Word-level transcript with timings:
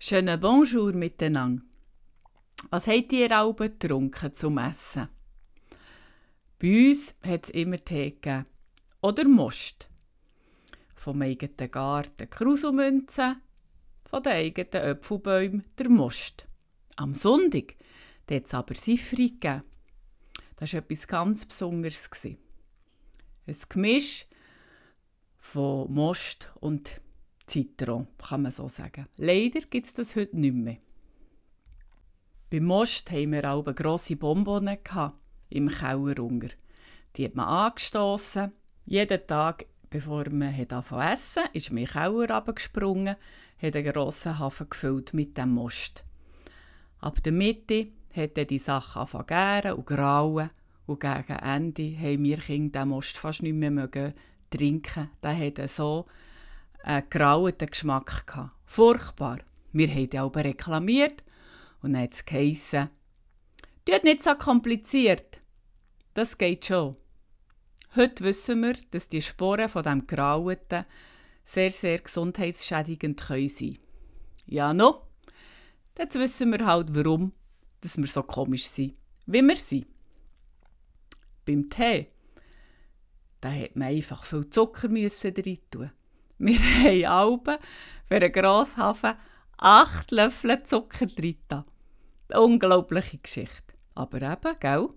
Schönen 0.00 0.38
Bonjour 0.38 0.92
miteinander. 0.92 1.60
Was 2.70 2.86
habt 2.86 3.12
ihr 3.12 3.36
alle 3.36 3.52
getrunken 3.52 4.32
zum 4.32 4.58
Essen? 4.58 5.08
Bei 6.60 6.88
uns 6.88 7.16
hat 7.26 7.46
es 7.46 7.50
immer 7.50 7.78
Tee 7.78 8.12
gegeben. 8.12 8.46
Oder 9.02 9.26
Most. 9.26 9.88
Vom 10.94 11.20
eigenen 11.20 11.70
Garten 11.72 12.30
Krusumünzen, 12.30 13.42
von 14.04 14.22
den 14.22 14.34
eigenen 14.34 14.84
Äpfelbäumen 14.84 15.64
der 15.76 15.88
Most. 15.88 16.46
Am 16.94 17.12
Sonntag 17.16 17.74
hat 18.30 18.46
es 18.46 18.54
aber 18.54 18.76
Sifri 18.76 19.30
gegeben. 19.30 19.62
Das 20.54 20.74
war 20.74 20.78
etwas 20.78 21.08
ganz 21.08 21.44
Besonderes. 21.44 22.08
Ein 22.22 22.36
Gemisch 23.68 24.26
von 25.38 25.92
Most 25.92 26.52
und 26.60 27.00
Zitron, 27.48 28.06
kann 28.18 28.42
man 28.42 28.52
so 28.52 28.68
sagen. 28.68 29.06
Leider 29.16 29.60
gibt 29.60 29.86
es 29.86 29.94
das 29.94 30.14
heute 30.14 30.38
nicht 30.38 30.54
mehr. 30.54 30.76
Beim 32.50 32.64
Most 32.64 33.10
hatten 33.10 33.32
wir 33.32 33.50
auch 33.50 33.64
grosse 33.74 34.16
Bonbons 34.16 34.78
im 35.50 35.68
Keller 35.68 36.18
unter. 36.22 36.48
Die 37.16 37.24
hat 37.24 37.34
man 37.34 37.46
angestossen. 37.46 38.52
Jeden 38.86 39.26
Tag, 39.26 39.66
bevor 39.90 40.30
man 40.30 40.54
anfangen 40.54 41.12
essen, 41.12 41.44
ist 41.52 41.72
man 41.72 41.82
in 41.82 41.86
den 41.86 41.92
Keller 41.92 42.30
runtergesprungen, 42.30 43.16
hat 43.60 43.76
einen 43.76 43.92
grossen 43.92 44.38
Hafen 44.38 44.70
gefüllt 44.70 45.12
mit 45.12 45.36
dem 45.36 45.50
Most. 45.50 46.04
Ab 47.00 47.22
der 47.22 47.32
Mitte 47.32 47.88
hat 48.14 48.38
er 48.38 48.44
die 48.44 48.58
Sachen 48.58 49.02
angefangen 49.02 49.72
und 49.72 49.86
grauen 49.86 50.48
und 50.86 51.00
gegen 51.00 51.38
Ende 51.38 51.96
haben 51.98 52.24
wir 52.24 52.38
Kinder 52.38 52.80
den 52.80 52.88
Most 52.88 53.18
fast 53.18 53.42
nicht 53.42 53.54
mehr 53.54 54.14
trinken. 54.50 55.10
Der 55.22 55.38
hatte 55.38 55.68
so 55.68 56.06
einen 56.82 57.08
grauen 57.10 57.56
Geschmack. 57.58 58.26
Gehabt. 58.26 58.56
Furchtbar. 58.66 59.38
Wir 59.72 59.88
haben 59.88 60.08
ihn 60.12 60.18
aber 60.18 60.44
reklamiert 60.44 61.22
und 61.82 61.92
dann 61.92 62.02
hat 62.02 62.14
es 62.14 62.24
geheissen, 62.24 62.88
«Tut 63.84 64.04
nicht 64.04 64.22
so 64.22 64.34
kompliziert. 64.34 65.40
Das 66.14 66.36
geht 66.36 66.66
schon.» 66.66 66.96
Heute 67.96 68.24
wissen 68.24 68.62
wir, 68.62 68.74
dass 68.90 69.08
die 69.08 69.22
Sporen 69.22 69.68
von 69.68 69.82
dem 69.82 70.06
Grauten 70.06 70.84
sehr, 71.44 71.70
sehr 71.70 71.98
gesundheitsschädigend 71.98 73.20
sein 73.20 73.48
können. 73.48 73.78
Ja, 74.46 74.74
no. 74.74 75.06
Jetzt 75.98 76.18
wissen 76.18 76.52
wir 76.52 76.66
halt, 76.66 76.94
warum 76.94 77.32
dass 77.80 77.96
wir 77.96 78.06
so 78.06 78.22
komisch 78.22 78.66
sind, 78.66 78.94
wie 79.26 79.42
wir 79.42 79.56
sind. 79.56 79.86
Beim 81.44 81.70
Tee, 81.70 82.08
da 83.40 83.50
hat 83.50 83.76
man 83.76 83.88
einfach 83.88 84.24
viel 84.24 84.48
Zucker 84.50 84.88
müssen 84.88 85.34
rein 85.34 85.58
tun. 85.70 85.90
Wir 86.40 86.58
haben 86.60 87.04
Alben 87.04 87.56
für 88.06 88.14
einen 88.14 88.32
Grosshafen 88.32 89.14
acht 89.56 90.12
Löffel 90.12 90.62
Zucker 90.62 91.06
drin. 91.06 91.36
Eine 91.50 92.40
unglaubliche 92.40 93.18
Geschichte. 93.18 93.74
Aber 93.96 94.22
eben, 94.22 94.60
gell? 94.60 94.88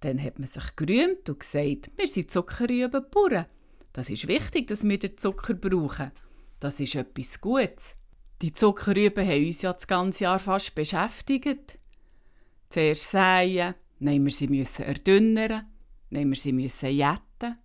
Dann 0.00 0.22
hat 0.22 0.38
man 0.38 0.46
sich 0.46 0.76
gerühmt 0.76 1.28
und 1.28 1.40
gesagt, 1.40 1.90
wir 1.96 2.06
sind 2.06 2.30
Zuckerrübenbauern. 2.30 3.46
Das 3.94 4.10
ist 4.10 4.28
wichtig, 4.28 4.68
dass 4.68 4.84
wir 4.84 4.98
den 4.98 5.16
Zucker 5.16 5.54
brauchen. 5.54 6.12
Das 6.60 6.78
ist 6.80 6.94
etwas 6.94 7.40
Gutes. 7.40 7.94
Die 8.42 8.52
Zuckerrüben 8.52 9.26
haben 9.26 9.46
uns 9.46 9.62
ja 9.62 9.72
das 9.72 9.86
ganze 9.86 10.24
Jahr 10.24 10.38
fast 10.38 10.74
beschäftigt. 10.74 11.78
Zuerst 12.68 13.10
säen, 13.10 13.74
dann 14.00 14.24
wir 14.24 14.32
sie 14.32 14.48
müssen 14.48 14.84
erdünnern, 14.84 15.66
dann 16.10 16.28
wir 16.28 16.36
sie 16.36 16.52
müssen 16.52 16.90
jetten. 16.90 17.56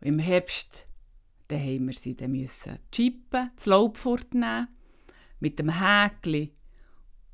Im 0.00 0.20
Herbst 0.20 0.86
dann 1.54 1.62
haben 1.62 1.86
wir 1.86 1.94
sie 1.94 2.16
dann 2.16 2.32
müssen 2.32 2.78
chippen, 2.90 3.50
das 3.54 3.66
Laub 3.66 3.96
fortnehmen, 3.96 4.68
mit 5.38 5.58
dem 5.60 5.70
Häkli 5.70 6.52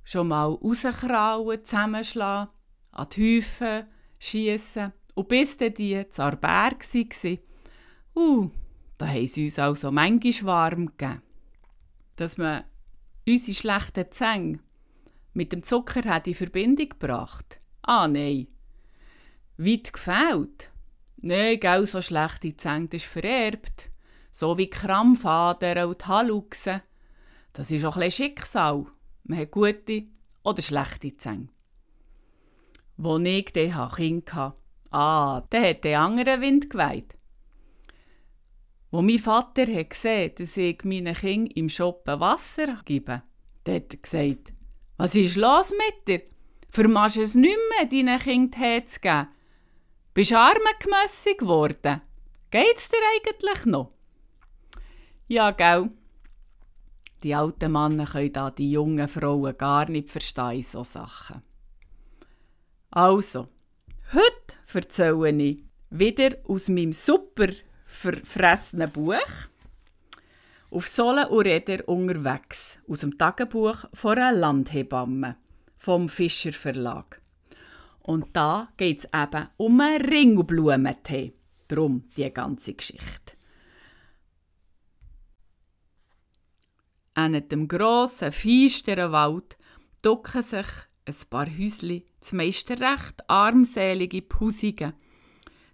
schon 0.04 0.28
mal 0.28 0.46
rauskrauen, 0.46 1.64
zusammenschlagen, 1.64 2.52
an 2.90 3.08
die 3.10 3.38
Häufen 3.38 3.86
schiessen 4.18 4.92
und 5.14 5.28
bis 5.28 5.56
dann 5.56 5.72
die 5.72 6.06
zu 6.10 6.30
Berg 6.38 6.84
waren, 6.94 7.38
uh, 8.14 8.50
da 8.98 9.08
haben 9.08 9.26
sie 9.26 9.44
uns 9.44 9.58
also 9.58 9.90
manchmal 9.90 10.44
warm 10.44 10.86
gegeben. 10.86 11.22
Dass 12.16 12.36
man 12.36 12.64
unsere 13.26 13.54
schlechten 13.54 14.12
Zähne 14.12 14.58
mit 15.32 15.52
dem 15.52 15.62
Zucker 15.62 16.06
hat 16.06 16.26
in 16.26 16.34
Verbindung 16.34 16.90
gebracht. 16.90 17.58
Ah, 17.80 18.06
nein. 18.06 18.48
Weit 19.56 19.92
gefällt. 19.94 20.68
Nein, 21.22 21.58
gell, 21.58 21.86
so 21.86 22.02
schlechte 22.02 22.54
Zähne, 22.54 22.88
das 22.88 23.02
ist 23.02 23.10
vererbt 23.10 23.89
so 24.30 24.56
wie 24.58 24.70
Krampfadern 24.70 25.88
und 25.88 26.06
Haluchsen. 26.06 26.82
Das 27.52 27.70
ist 27.70 27.84
auch 27.84 27.96
ein 27.96 28.10
Schicksal. 28.10 28.86
Man 29.24 29.38
hat 29.38 29.50
gute 29.50 30.04
oder 30.44 30.62
schlechte 30.62 31.16
Zähne. 31.16 31.48
Wo 32.96 33.18
ich 33.18 33.52
dann 33.52 33.90
Kind 33.90 34.32
hatte, 34.34 34.56
ah, 34.90 35.42
der 35.52 35.70
hat 35.70 35.84
den 35.84 35.96
anderen 35.96 36.40
Wind 36.40 36.70
geweht. 36.70 37.16
Wo 38.90 39.02
mein 39.02 39.18
Vater 39.18 39.66
hat 39.66 39.90
gesehen 39.90 40.32
dass 40.36 40.56
ich 40.56 40.84
meinen 40.84 41.14
Kindern 41.14 41.52
im 41.54 41.68
Shoppen 41.68 42.20
Wasser 42.20 42.80
gebe, 42.84 43.22
der 43.66 43.76
hat 43.76 44.02
gesagt, 44.02 44.52
was 44.96 45.14
ist 45.14 45.36
los 45.36 45.70
mit 45.70 46.08
dir? 46.08 46.22
Vermachst 46.70 47.16
es 47.16 47.34
nicht 47.34 47.56
mehr, 47.70 47.86
deinen 47.86 48.18
Kindern 48.18 48.50
Tee 48.50 48.84
zu 48.84 49.00
geben? 49.00 49.28
Bist 50.12 50.32
armengemössig 50.32 51.38
geworden? 51.38 52.00
Geht's 52.50 52.88
dir 52.88 52.98
eigentlich 53.14 53.64
noch? 53.64 53.92
Ja, 55.32 55.52
gell? 55.52 55.90
Die 57.22 57.36
alten 57.36 57.70
Männer 57.70 58.06
können 58.06 58.32
da 58.32 58.50
die 58.50 58.72
jungen 58.72 59.06
Frauen 59.06 59.56
gar 59.56 59.88
nicht 59.88 60.10
verstehen, 60.10 60.64
so 60.64 60.82
Sachen. 60.82 61.40
Also, 62.90 63.46
heute 64.12 64.56
erzähle 64.74 65.30
ich 65.30 65.62
wieder 65.88 66.30
aus 66.48 66.68
meinem 66.68 66.92
super 66.92 67.46
verfressenen 67.86 68.90
Buch 68.90 69.20
auf 70.72 70.88
Solen 70.88 71.28
und 71.28 71.46
Räder 71.46 71.88
unterwegs 71.88 72.78
aus 72.88 73.02
dem 73.02 73.16
Tagebuch 73.16 73.84
von 73.94 74.18
einer 74.18 74.36
Landhebamme 74.36 75.36
vom 75.76 76.08
Fischer 76.08 76.52
Verlag. 76.52 77.22
Und 78.02 78.26
da 78.32 78.66
geht 78.76 79.04
es 79.04 79.10
eben 79.14 79.46
um 79.58 79.80
einen 79.80 80.04
Ringelblumentee. 80.04 81.34
Drum 81.68 82.02
die 82.16 82.28
ganze 82.34 82.74
Geschichte. 82.74 83.39
An 87.14 87.32
dem 87.48 87.68
grossen, 87.68 88.32
feisteren 88.32 89.12
Wald 89.12 89.58
ducken 90.02 90.42
sich 90.42 90.66
ein 91.04 91.14
paar 91.28 91.46
Häusli, 91.46 92.06
das 92.20 92.32
meiste 92.32 92.78
recht 92.78 93.28
armselige 93.28 94.22
Pusigen. 94.22 94.92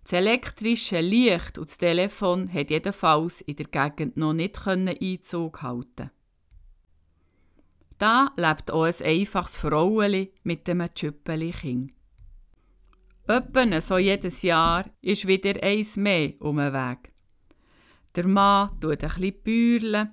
Das 0.05 0.13
elektrische 0.13 1.01
Licht 1.01 1.59
und 1.59 1.69
das 1.69 1.79
Telefon 1.79 2.53
hat 2.53 2.71
jedenfalls 2.71 3.41
in 3.41 3.57
der 3.57 3.67
Gegend 3.67 4.17
noch 4.17 4.33
nicht 4.33 4.67
Einzug 4.67 5.63
halten. 5.63 6.11
Da 7.99 8.31
lebt 8.37 8.71
auch 8.71 8.85
ein 8.85 8.95
einfaches 9.03 9.57
Fraueli 9.57 10.33
mit 10.43 10.69
einem 10.69 10.93
Tschüppeli 10.95 11.51
Kind. 11.51 11.93
Etwa 13.27 13.81
so 13.81 13.99
jedes 13.99 14.43
Jahr 14.43 14.85
ist 15.01 15.27
wieder 15.27 15.61
eins 15.63 15.97
mehr 15.97 16.35
um 16.41 16.59
den 16.59 16.73
Weg. 16.73 17.13
Der 18.15 18.27
Mann 18.27 18.79
tut 18.81 19.03
ein 19.03 19.09
bisschen 19.09 19.43
bäuerlen, 19.43 20.13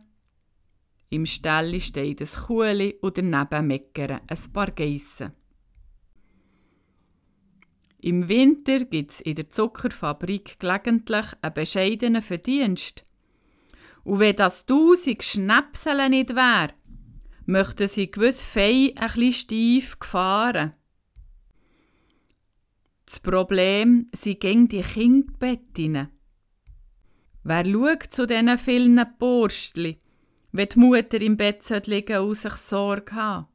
im 1.14 1.28
Stall 1.28 1.80
steht 1.80 2.22
ein 2.22 2.28
Kuhli 2.28 2.98
und 3.02 3.18
daneben 3.20 3.68
meckern 3.68 4.22
ein 4.28 4.52
paar 4.52 4.72
Geissen. 4.72 5.32
Im 8.02 8.28
Winter 8.28 8.84
gibt 8.86 9.12
es 9.12 9.22
in 9.22 9.36
der 9.36 9.50
Zuckerfabrik 9.50 10.60
gelegentlich 10.60 11.28
einen 11.42 11.54
bescheidenen 11.54 12.22
Verdienst. 12.24 13.06
Und 14.04 14.20
wenn 14.20 14.36
das 14.36 14.66
tausend 14.66 15.24
Schnäpsel 15.24 16.10
nicht 16.10 16.36
wäre, 16.36 16.74
möchten 17.46 17.88
sie 17.88 18.10
gewiss 18.10 18.42
fein 18.44 18.92
ein 18.96 19.08
bisschen 19.14 19.34
steif 19.34 20.00
gefahren. 20.00 20.76
Das 23.06 23.20
Problem 23.20 24.10
sind 24.16 24.40
gegen 24.40 24.68
die 24.68 24.82
Kindbettinnen. 24.82 26.10
Wer 27.44 27.66
schaut 27.66 28.04
zu 28.04 28.26
diesen 28.26 28.58
vielen 28.58 29.00
Borstli, 29.20 30.03
wenn 30.54 30.70
die 30.70 30.80
Mutter 30.80 31.20
im 31.20 31.36
Bett 31.36 31.88
liegen 31.88 32.20
und 32.20 32.36
sich 32.36 32.54
Sorge 32.54 33.14
haben. 33.14 33.48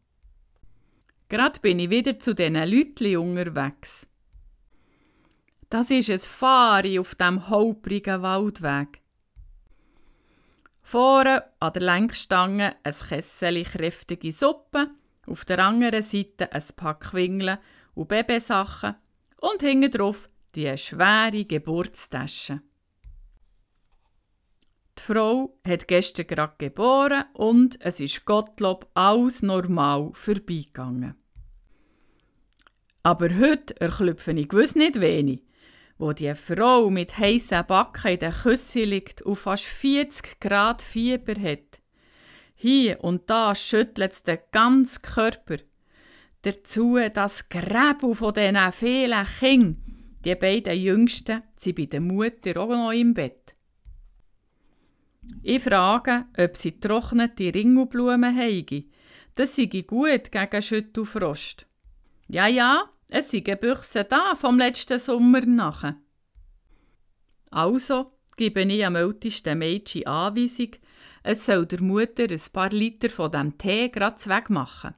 Gerade 1.28 1.60
bin 1.60 1.78
ich 1.78 1.90
wieder 1.90 2.18
zu 2.18 2.34
diesen 2.34 2.54
Leuten 2.54 3.16
unterwegs. 3.16 4.06
Das 5.70 5.90
ist 5.90 6.10
ein 6.10 6.18
Fahri 6.18 6.98
auf 6.98 7.14
dem 7.14 7.48
holprigen 7.48 8.22
Waldweg. 8.22 9.00
Vorne 10.82 11.44
an 11.60 11.72
der 11.74 11.82
Lenkstange 11.82 12.76
ein 12.82 12.94
Kessel 12.94 13.62
kräftige 13.62 14.32
Suppe, 14.32 14.90
auf 15.26 15.44
der 15.44 15.58
anderen 15.58 16.02
Seite 16.02 16.50
ein 16.50 16.62
Pack 16.74 17.12
Wingeln 17.12 17.58
und 17.94 18.08
Babysachen 18.08 18.96
und 19.40 19.60
hinten 19.60 19.90
drauf 19.90 20.28
die 20.54 20.76
schwere 20.78 21.44
Geburtstasche. 21.44 22.62
Die 24.98 25.02
Frau 25.02 25.56
hat 25.64 25.86
gestern 25.86 26.26
gerade 26.26 26.54
geboren 26.58 27.24
und 27.32 27.80
es 27.80 28.00
ist 28.00 28.24
Gottlob 28.24 28.90
alles 28.94 29.42
normal 29.42 30.10
vorbeigegangen. 30.12 31.14
Aber 33.04 33.28
heute 33.38 33.80
erklüpfe 33.80 34.32
ich 34.32 34.48
gewiss 34.48 34.74
nicht 34.74 35.00
wenig, 35.00 35.42
wo 35.98 36.12
die 36.12 36.34
Frau 36.34 36.90
mit 36.90 37.16
heißen 37.16 37.64
Backen 37.66 38.12
in 38.12 38.18
der 38.18 38.32
Küsse 38.32 38.84
liegt 38.84 39.22
und 39.22 39.36
fast 39.36 39.64
40 39.64 40.40
Grad 40.40 40.82
Fieber 40.82 41.40
hat. 41.40 41.80
Hier 42.54 43.02
und 43.04 43.30
da 43.30 43.54
schüttelt 43.54 44.12
es 44.12 44.24
den 44.24 44.38
ganzen 44.50 45.02
Körper. 45.02 45.58
Dazu 46.42 46.98
das 47.14 47.48
Gräbel 47.48 48.14
von 48.14 48.34
diesen 48.34 48.72
vielen 48.72 49.26
Kindern. 49.38 49.76
Die 50.24 50.34
beiden 50.34 50.76
Jüngsten 50.76 51.42
sind 51.54 51.76
bei 51.76 51.86
der 51.86 52.00
Mutter 52.00 52.60
auch 52.60 52.68
noch 52.68 52.92
im 52.92 53.14
Bett. 53.14 53.47
Ich 55.42 55.62
frage, 55.62 56.26
ob 56.36 56.56
sie 56.56 56.78
trocknete 56.78 57.54
Ringelblumen 57.54 58.36
habe. 58.36 58.84
Das 59.34 59.56
sei 59.56 59.66
gut 59.66 60.32
gegen 60.32 60.62
Schüttelfrost. 60.62 61.66
Ja, 62.28 62.46
ja, 62.46 62.90
es 63.10 63.30
sind 63.30 63.60
Büchse 63.60 64.04
da 64.04 64.34
vom 64.36 64.58
letzten 64.58 64.98
Sommer 64.98 65.46
nach. 65.46 65.94
Also 67.50 68.12
gebe 68.36 68.62
ich 68.62 68.84
am 68.84 68.96
ältesten 68.96 69.58
Mädchen 69.58 70.06
Anweisung, 70.06 70.72
es 71.22 71.46
soll 71.46 71.66
der 71.66 71.82
Mutter 71.82 72.30
ein 72.30 72.40
paar 72.52 72.70
Liter 72.70 73.10
von 73.10 73.30
dem 73.30 73.58
Tee 73.58 73.88
grad 73.88 74.26
wegmachen. 74.28 74.94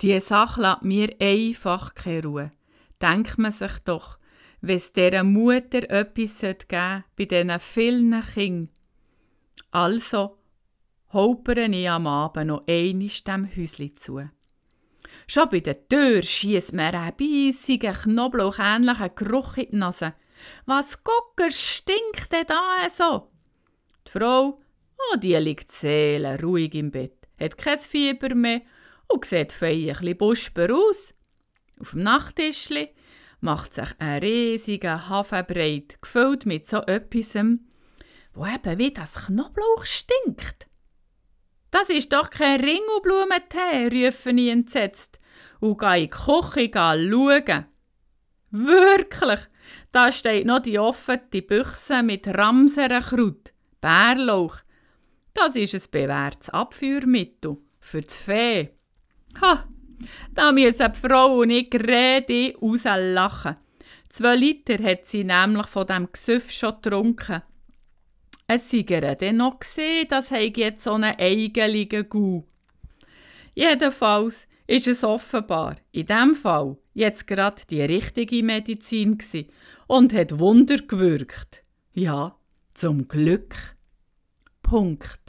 Die 0.00 0.18
Sache 0.20 0.60
lässt 0.60 0.82
mir 0.82 1.14
einfach 1.20 1.94
keine 1.94 2.24
Ruhe. 2.24 2.52
Denkt 3.00 3.38
man 3.38 3.52
sich 3.52 3.78
doch, 3.84 4.18
wenn 4.62 4.76
es 4.76 4.92
dieser 4.92 5.24
Mutter 5.24 5.90
etwas 5.90 6.40
geben 6.40 7.04
bei 7.16 7.24
diesen 7.24 7.60
vielen 7.60 8.22
Kindern. 8.22 8.68
Also 9.72 10.38
holpere 11.12 11.66
ich 11.66 11.90
am 11.90 12.06
Abend 12.06 12.46
noch 12.46 12.66
einmal 12.66 13.08
dem 13.26 13.56
Häusli 13.56 13.94
zu. 13.94 14.20
Schon 15.26 15.48
bei 15.50 15.60
der 15.60 15.88
Tür 15.88 16.22
schießt 16.22 16.72
mir 16.72 16.94
ein 16.94 17.16
beissiger, 17.16 17.92
knoblauchähnlicher 17.92 19.10
Geruch 19.10 19.56
in 19.56 19.70
die 19.72 19.76
Nase. 19.76 20.14
Was 20.66 21.02
Gucker 21.02 21.50
stinkt 21.50 22.32
denn 22.32 22.46
da 22.46 22.88
so? 22.88 23.30
Die 24.06 24.10
Frau, 24.10 24.60
oh, 25.12 25.16
die 25.16 25.34
liegt 25.34 25.70
seele 25.72 26.40
ruhig 26.40 26.74
im 26.74 26.90
Bett, 26.90 27.26
hat 27.38 27.58
kein 27.58 27.78
Fieber 27.78 28.34
mehr 28.34 28.62
und 29.08 29.24
sieht 29.24 29.52
fein 29.52 29.88
ein 29.88 29.88
bisschen 29.88 30.16
buschbar 30.16 30.70
aus. 30.72 31.14
Auf 31.80 31.90
dem 31.90 32.02
Nachttischli 32.02 32.90
macht 33.42 33.74
sich 33.74 33.88
ein 33.98 34.20
riesiger 34.22 35.08
Hafenbreit, 35.08 36.00
gefüllt 36.00 36.46
mit 36.46 36.66
so 36.66 36.78
etwas, 36.78 37.34
wo 38.34 38.46
eben 38.46 38.78
wie 38.78 38.92
das 38.92 39.26
Knoblauch 39.26 39.84
stinkt. 39.84 40.66
Das 41.70 41.88
ist 41.90 42.12
doch 42.12 42.30
kein 42.30 42.60
Ringelblumentee, 42.60 44.06
rufen 44.06 44.38
ich 44.38 44.50
entsetzt 44.50 45.18
und 45.60 45.78
gehe 45.78 45.96
in 45.96 46.02
die 46.02 46.10
Küche 46.10 46.70
schauen. 46.72 47.66
Wirklich, 48.50 49.40
da 49.90 50.12
steht 50.12 50.46
noch 50.46 50.60
die 50.60 50.78
offene 50.78 51.42
Büchse 51.42 52.02
mit 52.02 52.28
Ramserenkraut, 52.28 53.52
Bärlauch. 53.80 54.56
Das 55.34 55.56
ist 55.56 55.74
ein 55.74 55.90
bewährtes 55.90 56.50
Abführmittel 56.50 57.56
für 57.80 58.02
das 58.02 58.16
Fee. 58.16 58.70
Ha, 59.40 59.66
da 60.34 60.52
müssen 60.52 60.92
die 60.92 60.98
Frau 60.98 61.38
und 61.38 61.50
ich 61.50 61.70
gerade 61.70 62.54
rauslachen. 62.60 63.56
Zwei 64.08 64.36
Liter 64.36 64.82
hat 64.82 65.06
sie 65.06 65.24
nämlich 65.24 65.66
von 65.66 65.86
dem 65.86 66.08
Gesüff 66.12 66.50
schon 66.50 66.74
getrunken. 66.82 67.42
Es 68.46 68.70
sei 68.70 68.82
dann 68.82 69.36
noch 69.36 69.60
gesehen, 69.60 70.06
das 70.10 70.30
habe 70.30 70.52
jetzt 70.54 70.84
so 70.84 70.92
einen 70.92 71.18
eigeligen 71.18 72.08
Gau. 72.08 72.44
Jedenfalls 73.54 74.46
ist 74.66 74.86
es 74.86 75.04
offenbar 75.04 75.76
in 75.92 76.06
dem 76.06 76.34
Fall 76.34 76.76
jetzt 76.94 77.26
gerade 77.26 77.62
die 77.70 77.82
richtige 77.82 78.42
Medizin 78.42 79.18
gsi 79.18 79.48
und 79.86 80.12
hat 80.12 80.38
Wunder 80.38 80.78
gewirkt. 80.78 81.62
Ja, 81.92 82.36
zum 82.74 83.08
Glück. 83.08 83.54
Punkt. 84.62 85.21